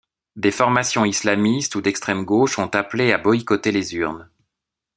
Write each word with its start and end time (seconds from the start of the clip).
Des 0.35 0.49
formations 0.49 1.05
islamistes 1.05 1.75
ou 1.75 1.81
d’extrême 1.81 2.25
gauche 2.25 2.57
ont 2.57 2.65
appelé 2.65 3.11
à 3.11 3.19
boycotter 3.19 3.71
les 3.71 3.93
urnes. 3.93 4.31